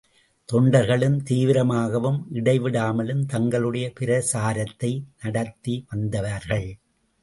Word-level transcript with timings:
தொண்டர்களும் 0.49 1.17
தீவிரமாகவும் 1.29 2.17
இடைவிடாமலும் 2.33 3.23
தங்களுடைய 3.25 3.93
பிரசாரத்தை 3.99 4.91
நடத்தி 5.21 5.85
வந்தார்கள். 5.89 6.69